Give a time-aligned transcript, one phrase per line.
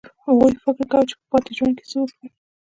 [0.25, 2.27] هغوی فکر کاوه چې په پاتې ژوند کې څه وکړي